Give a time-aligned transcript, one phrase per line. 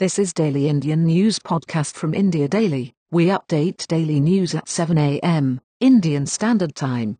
[0.00, 2.94] This is Daily Indian News Podcast from India Daily.
[3.12, 5.60] We update daily news at 7 a.m.
[5.78, 7.16] Indian Standard Time.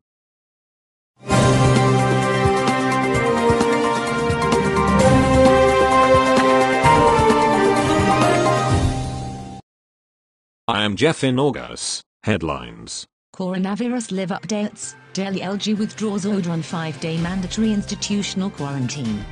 [10.66, 12.02] I am Jeff in August.
[12.25, 13.06] Headlines.
[13.36, 14.96] Coronavirus live updates.
[15.12, 19.25] Delhi LG withdraws order on five day mandatory institutional quarantine.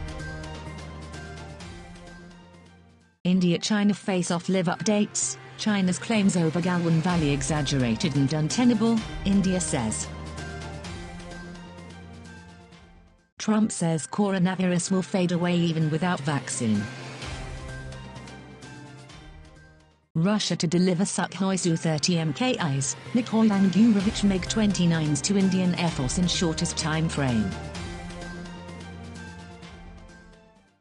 [3.25, 5.37] India China face off live updates.
[5.57, 10.09] China's claims over Galwan Valley exaggerated and untenable, India says.
[13.39, 16.83] Trump says coronavirus will fade away even without vaccine.
[20.17, 27.09] Russia to deliver Sukhoi Su-30 MKIs, Mikoyan-Gurevich MiG-29s to Indian Air Force in shortest time
[27.09, 27.49] frame.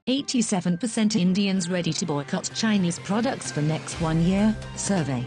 [0.09, 5.25] 87% Indians ready to boycott Chinese products for next one year, survey.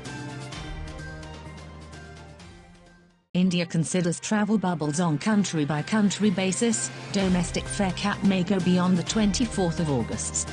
[3.35, 8.97] India considers travel bubbles on country by country basis, domestic fare cap may go beyond
[8.97, 10.49] the 24th of August.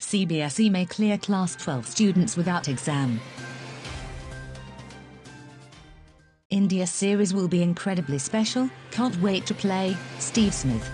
[0.00, 3.20] CBSE may clear class 12 students without exam.
[6.64, 10.90] India series will be incredibly special, can't wait to play, Steve Smith.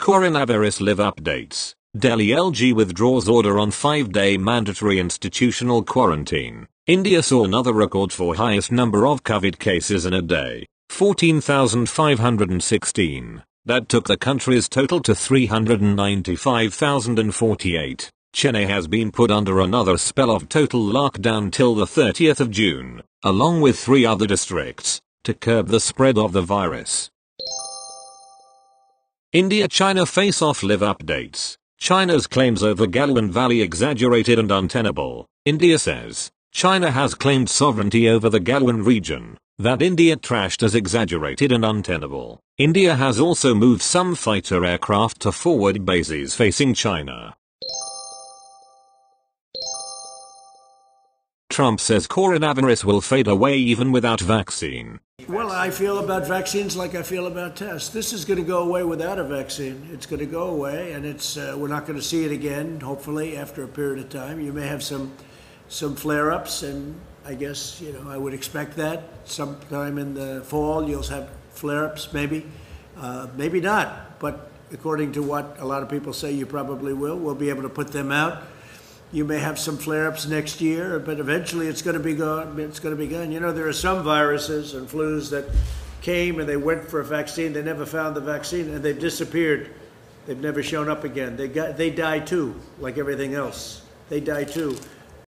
[0.00, 1.74] Coronavirus live updates.
[1.98, 6.68] Delhi LG withdraws order on 5-day mandatory institutional quarantine.
[6.86, 13.42] India saw another record for highest number of COVID cases in a day, 14,516.
[13.64, 18.10] That took the country's total to 395,048.
[18.34, 23.04] Chennai has been put under another spell of total lockdown till the 30th of June,
[23.22, 27.08] along with three other districts, to curb the spread of the virus.
[29.32, 31.56] India-China face-off live updates.
[31.78, 35.28] China's claims over Galwan Valley exaggerated and untenable.
[35.44, 41.52] India says, China has claimed sovereignty over the Galwan region, that India trashed as exaggerated
[41.52, 42.40] and untenable.
[42.58, 47.34] India has also moved some fighter aircraft to forward bases facing China.
[51.50, 55.00] Trump says coronavirus will fade away even without vaccine.
[55.28, 57.90] Well, I feel about vaccines like I feel about tests.
[57.90, 59.86] This is going to go away without a vaccine.
[59.92, 62.80] It's going to go away, and it's uh, we're not going to see it again.
[62.80, 65.12] Hopefully, after a period of time, you may have some
[65.68, 70.88] some flare-ups, and I guess you know I would expect that sometime in the fall
[70.88, 72.46] you'll have flare-ups, maybe,
[72.98, 74.18] uh, maybe not.
[74.18, 77.18] But according to what a lot of people say, you probably will.
[77.18, 78.42] We'll be able to put them out.
[79.12, 82.58] You may have some flare-ups next year, but eventually it's going to be gone.
[82.58, 83.30] It's going to be gone.
[83.30, 85.44] You know, there are some viruses and flus that
[86.00, 87.52] came and they went for a vaccine.
[87.52, 89.70] They never found the vaccine and they've disappeared.
[90.26, 91.36] They've never shown up again.
[91.36, 93.82] They got they die too, like everything else.
[94.08, 94.76] They die too.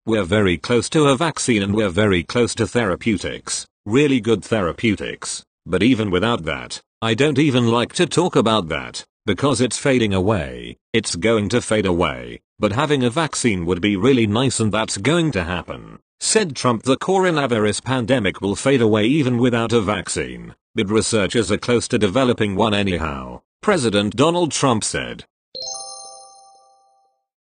[0.05, 5.43] We're very close to a vaccine and we're very close to therapeutics, really good therapeutics.
[5.65, 10.13] But even without that, I don't even like to talk about that, because it's fading
[10.13, 10.77] away.
[10.93, 14.97] It's going to fade away, but having a vaccine would be really nice and that's
[14.97, 15.99] going to happen.
[16.19, 21.57] Said Trump the coronavirus pandemic will fade away even without a vaccine, but researchers are
[21.57, 25.25] close to developing one anyhow, President Donald Trump said.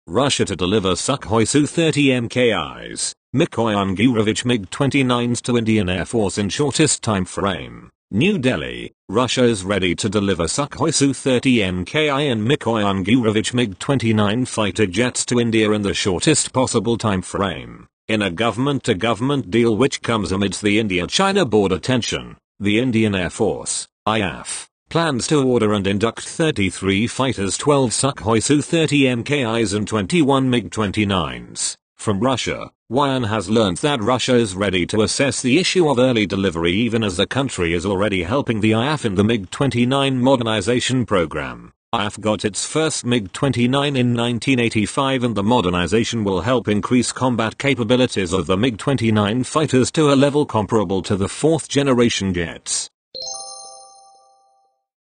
[0.08, 7.26] Russia to deliver Sukhoi Su-30 MKIs, Mikoyan-Gurevich MiG-29s to Indian Air Force in shortest time
[7.26, 7.90] frame.
[8.10, 15.26] New Delhi, Russia is ready to deliver Sukhoi Su-30 MKI and Mikoyan-Gurevich MiG-29 fighter jets
[15.26, 17.86] to India in the shortest possible time frame.
[18.08, 23.86] In a government-to-government deal which comes amidst the India-China border tension, the Indian Air Force,
[24.08, 31.76] IAF, plans to order and induct 33 fighters 12 Sukhoi Su-30 MKIs and 21 MiG-29s.
[31.96, 36.26] From Russia, WION has learned that Russia is ready to assess the issue of early
[36.26, 41.72] delivery even as the country is already helping the IAF in the MiG-29 modernization program.
[41.94, 48.32] IAF got its first MiG-29 in 1985 and the modernization will help increase combat capabilities
[48.32, 52.88] of the MiG-29 fighters to a level comparable to the fourth generation jets.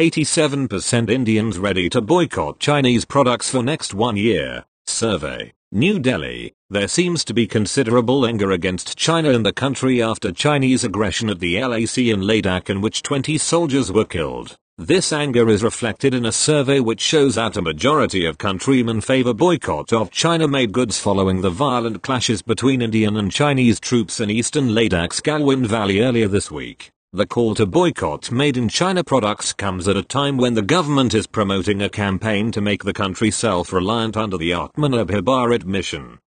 [0.01, 4.65] 87% Indians ready to boycott Chinese products for next one year.
[4.87, 5.53] Survey.
[5.71, 6.55] New Delhi.
[6.71, 11.39] There seems to be considerable anger against China in the country after Chinese aggression at
[11.39, 14.57] the LAC in Ladakh in which 20 soldiers were killed.
[14.79, 19.35] This anger is reflected in a survey which shows that a majority of countrymen favor
[19.35, 24.71] boycott of China-made goods following the violent clashes between Indian and Chinese troops in eastern
[24.71, 26.91] Ladakh's Galwan Valley earlier this week.
[27.13, 31.13] The call to boycott made in China products comes at a time when the government
[31.13, 36.21] is promoting a campaign to make the country self-reliant under the Atmanirbhar mission.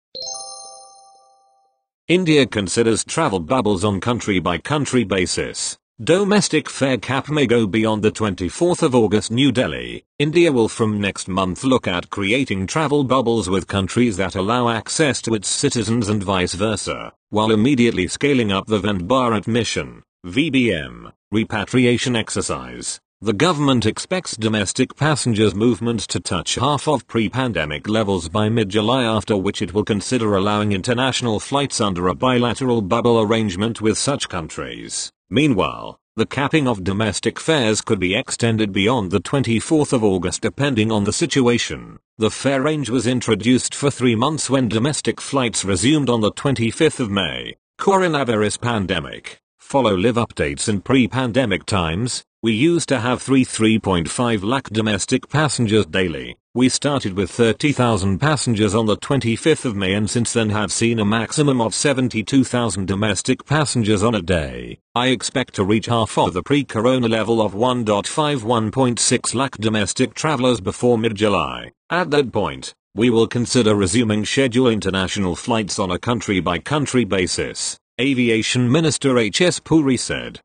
[2.09, 5.77] India considers travel bubbles on country-by-country basis.
[6.03, 10.03] Domestic fare cap may go beyond the 24th of August New Delhi.
[10.19, 15.21] India will from next month look at creating travel bubbles with countries that allow access
[15.21, 21.11] to its citizens and vice versa, while immediately scaling up the Vande Bharat mission, VBM,
[21.33, 23.01] repatriation exercise.
[23.23, 29.35] The government expects domestic passengers movement to touch half of pre-pandemic levels by mid-July after
[29.39, 35.11] which it will consider allowing international flights under a bilateral bubble arrangement with such countries.
[35.31, 40.93] Meanwhile, the capping of domestic fares could be extended beyond the 24th of August depending
[40.93, 41.99] on the situation.
[42.19, 47.01] The fare range was introduced for three months when domestic flights resumed on the 25th
[47.01, 47.57] of May.
[47.81, 49.41] Coronavirus pandemic.
[49.71, 52.25] Follow live updates in pre-pandemic times.
[52.43, 56.37] We used to have 3 3.5 lakh domestic passengers daily.
[56.55, 60.99] We started with 30,000 passengers on the 25th of May and since then have seen
[60.99, 64.81] a maximum of 72,000 domestic passengers on a day.
[64.97, 70.61] I expect to reach half of the pre-corona level of 1.5 1.6 lakh domestic travelers
[70.61, 71.71] before mid-July.
[71.89, 78.73] At that point, we will consider resuming scheduled international flights on a country-by-country basis, Aviation
[78.73, 79.61] Minister H.S.
[79.61, 80.41] Puri said.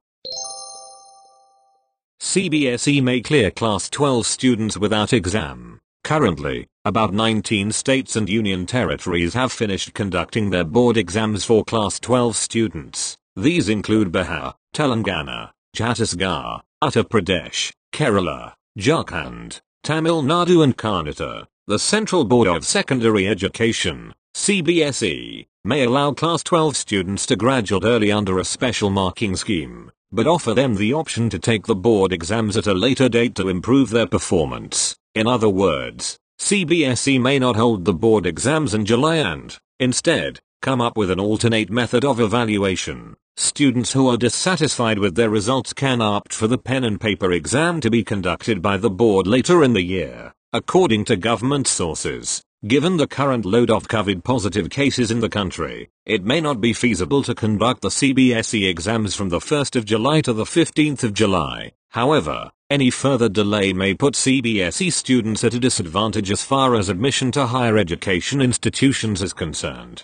[2.22, 5.80] CBSE may clear Class 12 students without exam.
[6.04, 11.98] Currently, about 19 states and union territories have finished conducting their board exams for Class
[12.02, 13.16] 12 students.
[13.38, 21.48] These include Bihar, Telangana, Chhattisgarh, Uttar Pradesh, Kerala, Jharkhand, Tamil Nadu and Karnataka.
[21.68, 28.12] The Central Board of Secondary Education, CBSE, may allow Class 12 students to graduate early
[28.12, 32.56] under a special marking scheme, but offer them the option to take the board exams
[32.56, 34.96] at a later date to improve their performance.
[35.16, 40.82] In other words, CBSE may not hold the board exams in July and, instead, come
[40.82, 43.16] up with an alternate method of evaluation.
[43.36, 47.82] Students who are dissatisfied with their results can opt for the pen and paper exam
[47.82, 52.44] to be conducted by the board later in the year, according to government sources.
[52.68, 56.74] Given the current load of COVID positive cases in the country, it may not be
[56.74, 61.14] feasible to conduct the CBSE exams from the 1st of July to the 15th of
[61.14, 61.74] July.
[61.90, 67.32] However, any further delay may put CBSE students at a disadvantage as far as admission
[67.34, 70.04] to higher education institutions is concerned.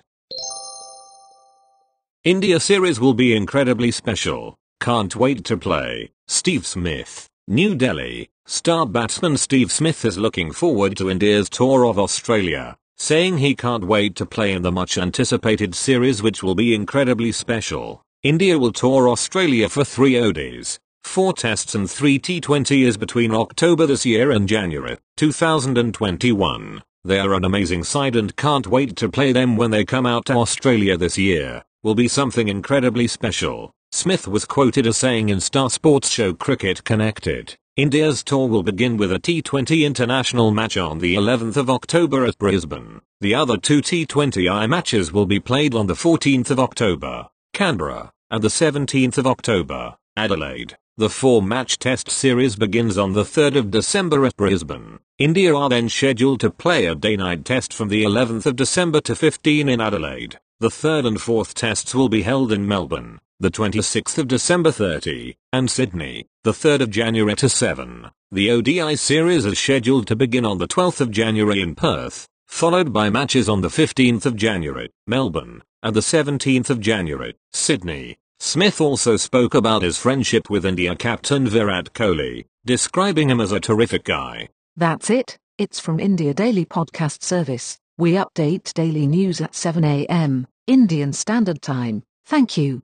[2.24, 4.56] India series will be incredibly special.
[4.80, 6.12] Can't wait to play.
[6.28, 8.30] Steve Smith, New Delhi.
[8.46, 13.86] Star batsman Steve Smith is looking forward to India's tour of Australia, saying he can't
[13.86, 18.02] wait to play in the much anticipated series which will be incredibly special.
[18.24, 24.06] India will tour Australia for three ODIs, Four tests and three T20s between October this
[24.06, 26.84] year and January 2021.
[27.04, 30.26] They are an amazing side and can't wait to play them when they come out
[30.26, 31.64] to Australia this year.
[31.84, 33.74] Will be something incredibly special.
[34.02, 37.56] Smith was quoted as saying in Star Sports show Cricket Connected.
[37.78, 42.40] India's tour will begin with a T20 international match on the 11th of October at
[42.40, 43.02] Brisbane.
[43.20, 48.44] The other two T20I matches will be played on the 14th of October, Canberra, and
[48.44, 50.78] the 17th of October, Adelaide.
[50.98, 54.98] The four-match test series begins on the 3rd of December at Brisbane.
[55.20, 59.14] India are then scheduled to play a day-night test from the 11th of December to
[59.16, 60.40] 15 in Adelaide.
[60.60, 65.36] The third and fourth tests will be held in Melbourne, the 26th of December 30,
[65.52, 68.12] and Sydney, the 3rd of January to 7.
[68.32, 72.94] The ODI series is scheduled to begin on the 12th of January in Perth, followed
[72.94, 78.18] by matches on the 15th of January, Melbourne, and the 17th of January, Sydney.
[78.40, 83.60] Smith also spoke about his friendship with India captain Virat Kohli, describing him as a
[83.60, 84.50] terrific guy.
[84.76, 87.80] That's it, it's from India Daily Podcast Service.
[87.98, 90.46] We update daily news at 7 a.m.
[90.68, 92.04] Indian Standard Time.
[92.28, 92.84] Thank you.